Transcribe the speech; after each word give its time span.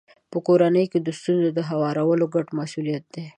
په 0.31 0.37
کورنۍ 0.47 0.85
کې 0.91 0.99
د 1.01 1.09
ستونزو 1.19 1.61
هوارول 1.69 2.19
ګډ 2.33 2.47
مسولیت 2.59 3.03
دی. 3.13 3.25